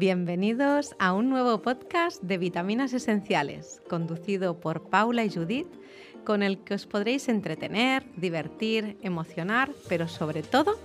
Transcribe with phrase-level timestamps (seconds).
[0.00, 5.68] Bienvenidos a un nuevo podcast de Vitaminas Esenciales, conducido por Paula y Judith,
[6.24, 10.78] con el que os podréis entretener, divertir, emocionar, pero sobre todo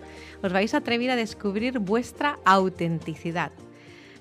[0.44, 3.54] os vais a atrever a descubrir vuestra autenticidad.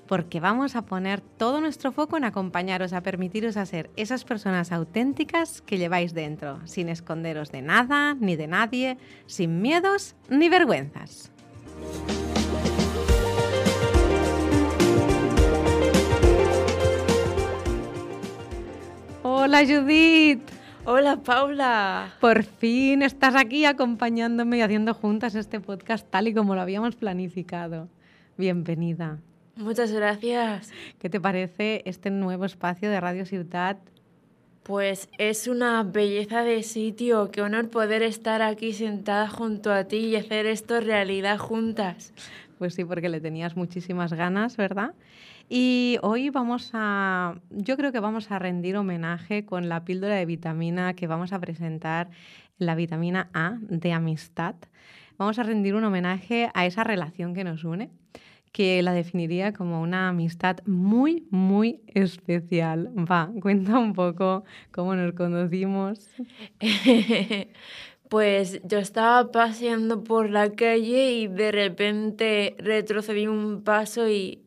[0.07, 5.61] Porque vamos a poner todo nuestro foco en acompañaros a permitiros ser esas personas auténticas
[5.61, 11.33] que lleváis dentro, sin esconderos de nada ni de nadie, sin miedos ni vergüenzas.
[19.45, 20.41] Hola Judith.
[20.85, 22.15] Hola Paula.
[22.19, 26.95] Por fin estás aquí acompañándome y haciendo juntas este podcast tal y como lo habíamos
[26.95, 27.87] planificado.
[28.39, 29.19] Bienvenida.
[29.55, 30.71] Muchas gracias.
[30.97, 33.77] ¿Qué te parece este nuevo espacio de Radio Ciudad?
[34.63, 37.29] Pues es una belleza de sitio.
[37.29, 42.13] Qué honor poder estar aquí sentada junto a ti y hacer esto realidad juntas.
[42.57, 44.95] Pues sí, porque le tenías muchísimas ganas, ¿verdad?
[45.47, 50.25] Y hoy vamos a, yo creo que vamos a rendir homenaje con la píldora de
[50.25, 52.09] vitamina que vamos a presentar,
[52.57, 54.55] la vitamina A de amistad.
[55.17, 57.91] Vamos a rendir un homenaje a esa relación que nos une,
[58.51, 62.89] que la definiría como una amistad muy, muy especial.
[62.97, 66.09] Va, cuenta un poco cómo nos conocimos.
[68.07, 74.44] Pues yo estaba paseando por la calle y de repente retrocedí un paso y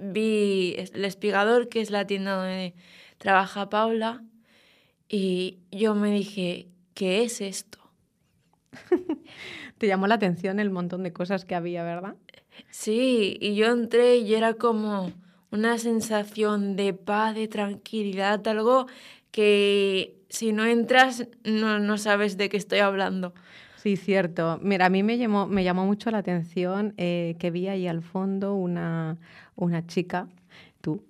[0.00, 2.74] vi el espigador, que es la tienda donde
[3.18, 4.22] trabaja Paula,
[5.08, 7.78] y yo me dije, ¿qué es esto?
[9.78, 12.16] Te llamó la atención el montón de cosas que había, ¿verdad?
[12.70, 15.12] Sí, y yo entré y era como
[15.50, 18.86] una sensación de paz, de tranquilidad, algo
[19.30, 23.34] que si no entras no, no sabes de qué estoy hablando.
[23.86, 24.58] Sí, cierto.
[24.64, 25.46] Mira, a mí me llamó,
[25.86, 29.16] mucho la atención eh, que vi ahí al fondo una,
[29.54, 30.26] una chica,
[30.80, 31.04] tú,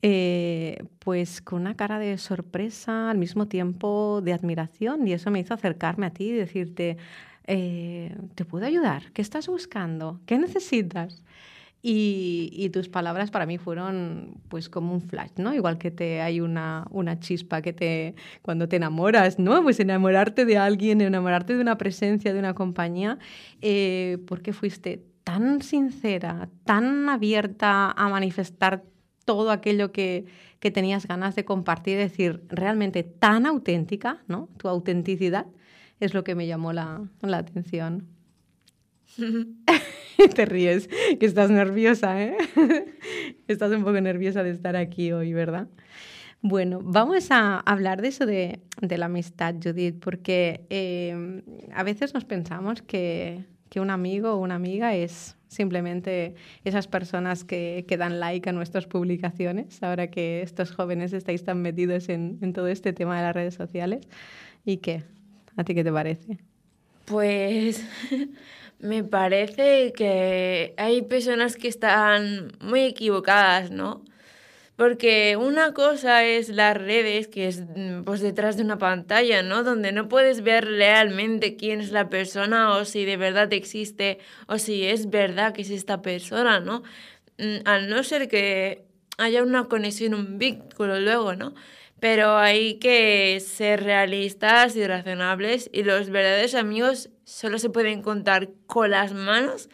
[0.00, 5.40] eh, pues con una cara de sorpresa, al mismo tiempo de admiración, y eso me
[5.40, 6.98] hizo acercarme a ti y decirte,
[7.48, 9.10] eh, ¿te puedo ayudar?
[9.12, 10.20] ¿Qué estás buscando?
[10.26, 11.24] ¿Qué necesitas?
[11.82, 15.54] Y, tus palabras para mí fueron pues como un flash, ¿no?
[15.54, 19.62] Igual que te hay una, una chispa que te cuando te enamoras, ¿no?
[19.62, 23.18] Pues enamorarte de alguien, enamorarte de una presencia, de una compañía,
[23.62, 28.84] eh, porque fuiste tan sincera, tan abierta a manifestar
[29.24, 30.26] todo aquello que,
[30.58, 34.48] que tenías ganas de compartir, es decir, realmente tan auténtica, ¿no?
[34.58, 35.46] Tu autenticidad
[35.98, 38.08] es lo que me llamó la, la atención.
[40.34, 40.88] Te ríes,
[41.18, 42.36] que estás nerviosa, ¿eh?
[43.48, 45.68] estás un poco nerviosa de estar aquí hoy, ¿verdad?
[46.42, 51.42] Bueno, vamos a hablar de eso de, la amistad, Judith, porque eh,
[51.74, 53.44] a veces nos pensamos que,
[53.76, 56.34] un amigo o una amiga es simplemente
[56.64, 61.62] esas personas que, que, dan like a nuestras publicaciones, ahora que estos jóvenes estáis tan
[61.62, 64.08] metidos en, en todo este tema de las redes sociales.
[64.64, 65.04] ¿Y qué?
[65.56, 66.38] ¿A ti qué te parece?
[67.04, 67.84] Pues
[68.80, 74.04] me parece que hay personas que están muy equivocadas, ¿no?
[74.76, 79.62] Porque una cosa es las redes, que es mm, pues detrás de una pantalla, ¿no?
[79.62, 84.56] Donde no puedes ver realmente quién es la persona o si de verdad existe o
[84.58, 86.82] si es verdad que es esta persona, ¿no?
[87.38, 88.86] Mm, al no ser que
[89.18, 91.54] haya una conexión, un vínculo luego, ¿no?
[92.00, 98.50] Pero hay que ser realistas y razonables y los verdaderos amigos solo se pueden contar
[98.66, 99.68] con las manos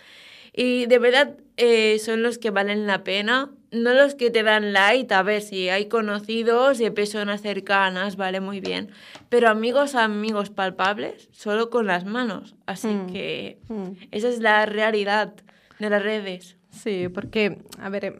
[0.52, 4.72] y de verdad eh, son los que valen la pena, no los que te dan
[4.72, 8.90] like, a ver si hay conocidos y personas cercanas, vale muy bien,
[9.28, 12.54] pero amigos, amigos palpables, solo con las manos.
[12.66, 13.06] Así mm.
[13.12, 13.90] que mm.
[14.12, 15.34] esa es la realidad
[15.78, 16.55] de las redes.
[16.76, 18.16] Sí, porque, a ver,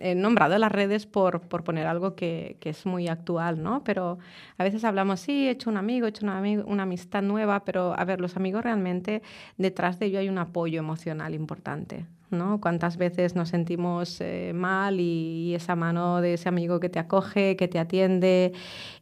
[0.00, 3.84] he nombrado las redes por, por poner algo que, que, es muy actual, ¿no?
[3.84, 4.18] Pero
[4.56, 7.94] a veces hablamos, sí, he hecho un amigo, he hecho una, una amistad nueva, pero,
[7.98, 9.22] a ver, los amigos realmente,
[9.58, 12.60] detrás de ello hay un apoyo emocional importante, ¿no?
[12.62, 17.56] Cuántas veces nos sentimos eh, mal y, esa mano de ese amigo que te acoge,
[17.56, 18.52] que te atiende,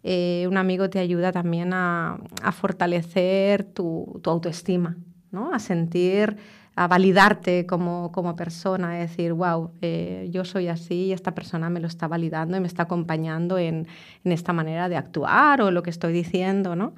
[0.02, 4.96] eh, un amigo te ayuda también a, a fortalecer tu, tu autoestima,
[5.30, 5.52] ¿no?
[5.54, 6.36] A sentir
[6.76, 11.70] a validarte como, como persona, a decir, wow, eh, yo soy así y esta persona
[11.70, 13.86] me lo está validando y me está acompañando en,
[14.24, 16.94] en esta manera de actuar o lo que estoy diciendo, ¿no?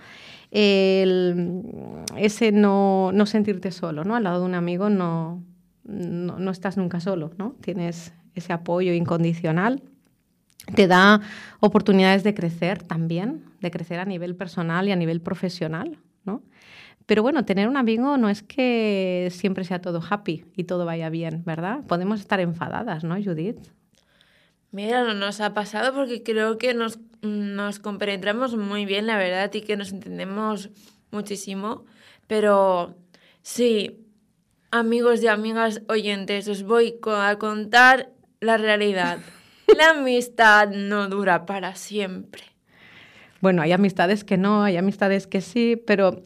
[0.51, 1.59] El,
[2.17, 4.17] ese no, no, sentirte solo, ¿no?
[4.17, 5.43] Al lado de un amigo no,
[5.85, 7.55] no, no estás nunca solo, ¿no?
[7.61, 9.83] Tienes ese apoyo incondicional
[10.75, 11.21] te da
[11.61, 16.43] oportunidades de crecer también, de crecer a nivel personal y a nivel profesional, ¿no?
[17.07, 21.09] Pero bueno, tener un amigo no es que siempre sea todo happy y todo vaya
[21.09, 21.85] bien, ¿verdad?
[21.87, 23.59] Podemos estar enfadadas, ¿no, Judith?
[24.73, 29.53] Mira, no nos ha pasado porque creo que nos, nos compenetramos muy bien, la verdad,
[29.55, 30.71] y que nos entendemos
[31.13, 31.87] muchísimo.
[32.27, 32.97] Pero
[33.41, 34.05] sí,
[34.73, 38.11] amigos y amigas oyentes, os voy a contar
[38.41, 39.19] la realidad.
[39.77, 42.43] La amistad no dura para siempre.
[43.41, 46.23] Bueno, hay amistades que no, hay amistades que sí, pero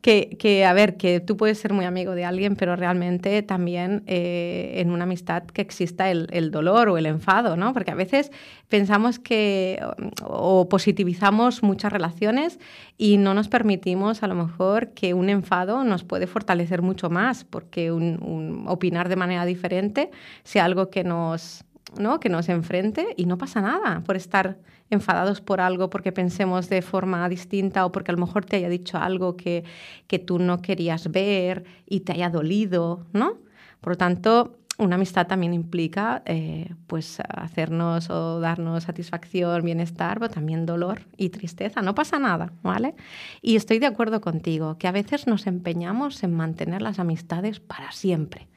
[0.00, 4.02] que, que, a ver, que tú puedes ser muy amigo de alguien, pero realmente también
[4.06, 7.72] eh, en una amistad que exista el, el, dolor o el enfado, ¿no?
[7.72, 8.30] Porque a veces
[8.68, 9.80] pensamos que
[10.22, 12.58] o positivizamos muchas relaciones
[12.96, 17.44] y no nos permitimos a lo mejor que un enfado nos puede fortalecer mucho más,
[17.44, 20.10] porque un, opinar de manera diferente
[20.44, 21.64] sea algo que nos,
[21.98, 22.20] ¿no?
[22.20, 24.58] que nos enfrente y no pasa nada por estar
[24.90, 28.68] enfadados por algo, porque pensemos de forma distinta o porque a lo mejor te haya
[28.68, 29.64] dicho algo que,
[30.06, 33.38] que tú no querías ver y te haya dolido, ¿no?
[33.80, 40.30] Por lo tanto, una amistad también implica eh, pues hacernos o darnos satisfacción, bienestar, pero
[40.30, 41.82] también dolor y tristeza.
[41.82, 42.94] No pasa nada, ¿vale?
[43.40, 47.90] Y estoy de acuerdo contigo, que a veces nos empeñamos en mantener las amistades para
[47.92, 48.48] siempre.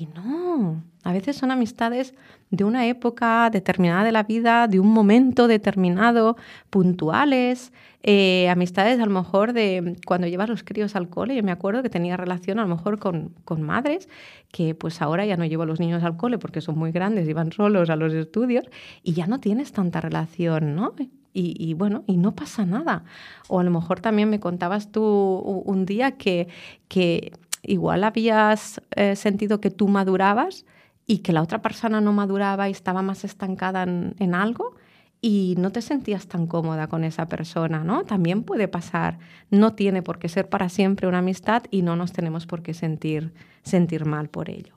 [0.00, 2.14] Y no, a veces son amistades
[2.50, 6.38] de una época determinada de la vida, de un momento determinado,
[6.70, 7.70] puntuales,
[8.02, 11.36] eh, amistades a lo mejor de cuando llevas los críos al cole.
[11.36, 14.08] Yo me acuerdo que tenía relación a lo mejor con, con madres
[14.50, 17.28] que pues ahora ya no llevo a los niños al cole porque son muy grandes
[17.28, 18.64] y van solos a los estudios
[19.02, 20.94] y ya no tienes tanta relación, ¿no?
[21.34, 23.04] Y, y, bueno, y no pasa nada.
[23.48, 26.48] O a lo mejor también me contabas tú un día que,
[26.88, 30.64] que igual habías eh, sentido que tú madurabas
[31.06, 34.76] y que la otra persona no maduraba y estaba más estancada en, algo
[35.20, 38.04] y no te sentías tan cómoda con esa persona, ¿no?
[38.04, 39.18] También puede pasar.
[39.50, 42.74] No tiene por qué ser para siempre una amistad y no nos tenemos por qué
[42.74, 43.32] sentir,
[43.62, 44.74] sentir mal por ello.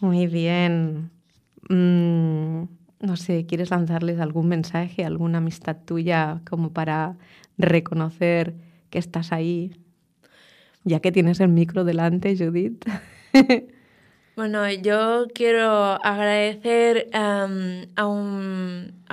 [0.00, 1.10] Muy bien.
[1.70, 2.64] Mm,
[3.00, 7.16] no sé, ¿quieres lanzarles algún mensaje, alguna amistad tuya como para
[7.56, 8.54] reconocer
[8.90, 9.72] que estás ahí
[10.84, 12.84] ya que tienes el micro delante, Judith.
[14.36, 15.70] Bueno, yo quiero
[16.04, 17.46] agradecer a,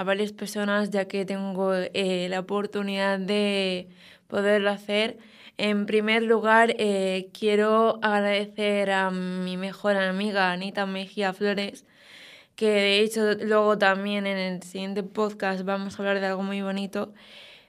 [0.03, 3.88] varias personas ya que tengo eh, la oportunidad de
[4.27, 5.19] poderlo hacer.
[5.57, 11.85] En primer lugar, eh, quiero agradecer a mi mejor amiga Anita Mejía Flores,
[12.56, 16.63] que de hecho luego también en el siguiente podcast vamos a hablar de algo muy
[16.63, 17.13] bonito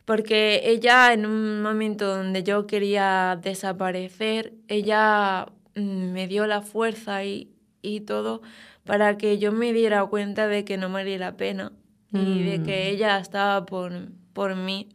[0.04, 7.25] porque ella en un momento donde yo quería desaparecer, ella mm, me dio la fuerza
[7.25, 7.52] y,
[7.82, 8.43] y todo
[8.84, 11.72] para que yo me diera cuenta de que no valía la pena
[12.12, 12.94] y de que mm.
[12.94, 13.93] ella estaba por,
[14.32, 14.88] por mí.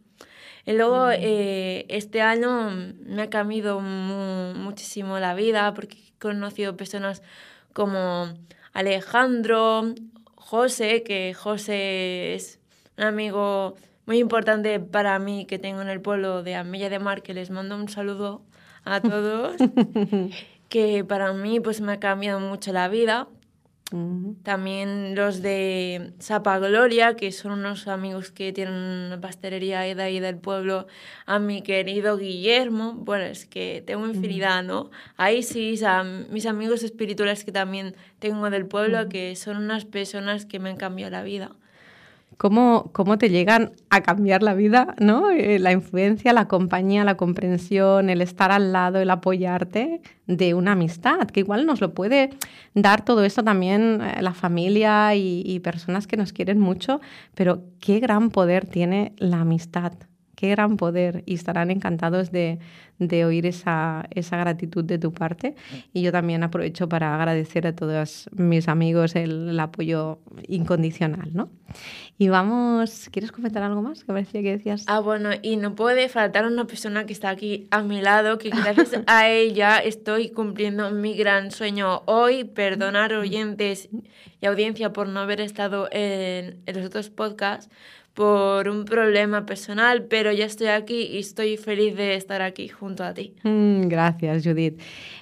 [0.64, 1.12] Y luego mm.
[1.14, 7.22] eh, este año me ha cambiado muchísimo la vida porque he conocido personas
[7.72, 8.28] como
[8.72, 9.94] Alejandro,
[10.34, 12.60] José, que José es
[12.96, 13.76] un amigo
[14.08, 17.50] muy importante para mí que tengo en el pueblo de Amilla de Mar, que les
[17.50, 18.42] mando un saludo
[18.82, 19.56] a todos,
[20.70, 23.28] que para mí pues me ha cambiado mucho la vida.
[24.42, 30.20] También los de Sapa Gloria, que son unos amigos que tienen una pastelería de ahí
[30.20, 30.86] del pueblo,
[31.24, 34.90] a mi querido Guillermo, bueno, es que tengo infinidad, ¿no?
[35.16, 40.44] Ahí sí, a mis amigos espirituales que también tengo del pueblo, que son unas personas
[40.44, 41.52] que me han cambiado la vida
[42.38, 45.30] cómo, cómo te llegan a cambiar la vida, ¿no?
[45.30, 50.72] Eh, la influencia, la compañía, la comprensión, el estar al lado, el apoyarte de una
[50.72, 52.30] amistad, que igual nos lo puede
[52.74, 57.00] dar todo esto también eh, la familia y, y personas que nos quieren mucho,
[57.34, 59.92] pero qué gran poder tiene la amistad
[60.38, 62.60] qué gran poder y estarán encantados de,
[63.00, 65.56] de oír esa, esa, gratitud de tu parte.
[65.92, 71.50] Y yo también aprovecho para agradecer a todos mis amigos el, el, apoyo incondicional, ¿no?
[72.18, 74.04] Y vamos, ¿quieres comentar algo más?
[74.04, 74.84] Que parecía que decías.
[74.86, 78.50] Ah, bueno, y no puede faltar una persona que está aquí a mi lado, que
[78.50, 82.44] gracias a ella estoy cumpliendo mi gran sueño hoy.
[82.44, 83.88] Perdonar oyentes
[84.40, 87.68] y audiencia por no haber estado en, en los otros podcasts
[88.18, 93.04] por un problema personal, pero ya estoy aquí y estoy feliz de estar aquí junto
[93.04, 93.36] a ti.
[93.44, 94.80] Mm, gracias, Judith.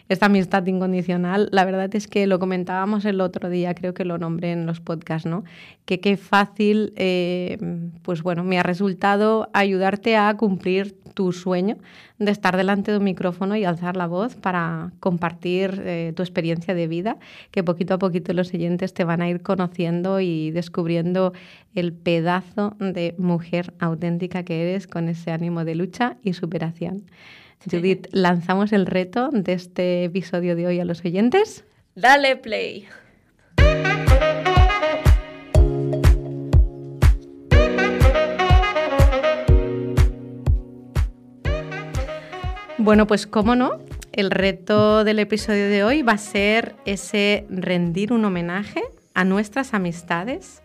[0.08, 4.16] Esta amistad incondicional, la verdad es que lo comentábamos el otro día, creo que lo
[4.16, 5.44] nombré en los podcasts, ¿no?
[5.84, 7.58] Que qué fácil, eh,
[8.00, 11.76] pues bueno, me ha resultado ayudarte a cumplir tu sueño
[12.18, 16.74] de estar delante de un micrófono y alzar la voz para compartir eh, tu experiencia
[16.74, 17.16] de vida,
[17.50, 21.32] que poquito a poquito los oyentes te van a ir conociendo y descubriendo
[21.74, 22.76] el pedazo
[23.18, 27.04] mujer auténtica que eres con ese ánimo de lucha y superación.
[27.70, 31.64] Judith, lanzamos el reto de este episodio de hoy a los oyentes.
[31.94, 32.86] Dale play.
[42.78, 43.80] Bueno, pues cómo no,
[44.12, 48.82] el reto del episodio de hoy va a ser ese rendir un homenaje
[49.14, 50.62] a nuestras amistades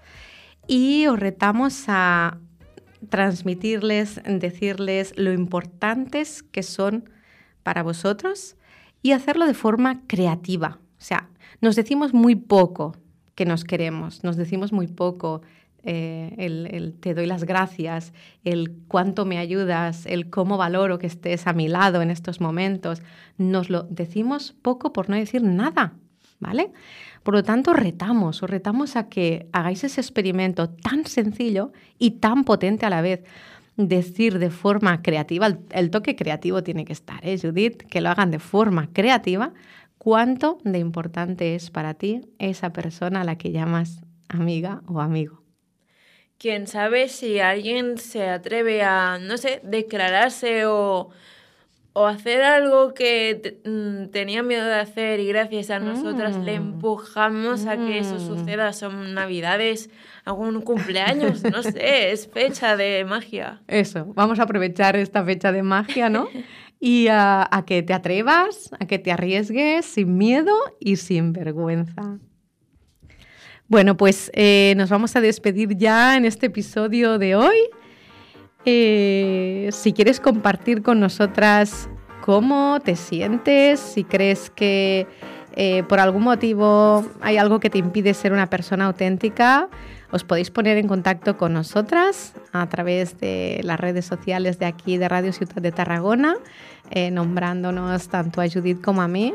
[0.67, 2.37] y os retamos a
[3.09, 7.09] transmitirles, decirles lo importantes que son
[7.63, 8.55] para vosotros
[9.01, 10.79] y hacerlo de forma creativa.
[10.97, 11.29] O sea,
[11.61, 12.95] nos decimos muy poco
[13.35, 15.41] que nos queremos, nos decimos muy poco
[15.83, 18.13] eh, el, te doy las gracias,
[18.43, 23.01] el cuánto me ayudas, el cómo valoro que estés a mi lado en estos momentos.
[23.37, 25.95] Nos lo decimos poco por no decir nada,
[26.41, 26.73] ¿vale?
[27.23, 32.43] Por lo tanto, retamos, os retamos a que hagáis ese experimento tan sencillo y tan
[32.43, 33.23] potente a la vez.
[33.77, 37.83] Decir de forma creativa, el, toque creativo tiene que estar, ¿eh, Judith?
[37.83, 39.53] Que lo hagan de forma creativa.
[39.97, 45.41] ¿Cuánto de importante es para ti esa persona a la que llamas amiga o amigo?
[46.41, 51.11] quién sabe si alguien se atreve a, no sé, declararse o,
[51.95, 56.63] hacer algo que mm, tenía miedo de hacer y gracias a nosotras le mm.
[56.63, 58.27] empujamos a que eso mm.
[58.27, 58.73] suceda.
[58.73, 59.89] Son navidades,
[60.25, 63.61] algún cumpleaños, no sé, es fecha de magia.
[63.67, 66.27] Eso, vamos a aprovechar esta fecha de magia, ¿no?
[66.83, 72.17] Y a que te atrevas, a que te arriesgues sin miedo y sin vergüenza.
[73.71, 77.55] Bueno, pues eh, nos vamos a despedir ya en este episodio de hoy.
[78.65, 81.89] Eh, si quieres compartir con nosotras
[82.21, 85.07] cómo te sientes, si crees que
[85.55, 89.69] eh, por algún motivo hay algo que te impide ser una persona auténtica,
[90.11, 94.97] os podéis poner en contacto con nosotras a través de las redes sociales de aquí
[94.97, 96.35] de Radio Ciudad de Tarragona,
[97.11, 99.33] nombrándonos tanto a Judith como a mí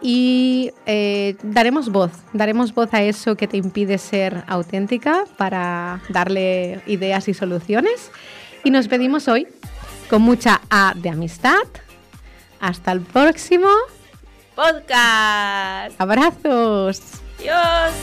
[0.00, 6.80] y eh, daremos voz, daremos voz a eso que te impide ser auténtica para darle
[6.86, 8.10] ideas y soluciones.
[8.68, 9.48] Y nos pedimos hoy
[10.10, 11.64] con mucha A de amistad.
[12.60, 13.66] Hasta el próximo
[14.54, 15.98] podcast.
[15.98, 17.00] Abrazos.
[17.38, 17.94] Adiós.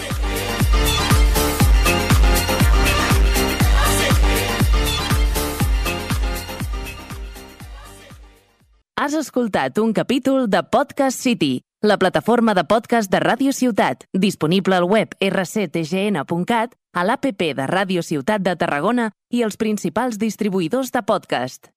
[8.96, 14.76] Has escoltat un capítol de Podcast City, la plataforma de podcast de Ràdio Ciutat, disponible
[14.76, 21.04] al web rctgn.cat, a l'APP de Ràdio Ciutat de Tarragona i els principals distribuïdors de
[21.04, 21.68] podcast.